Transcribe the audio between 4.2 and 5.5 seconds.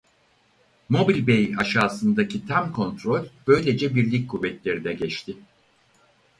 kuvvetlerine geçti.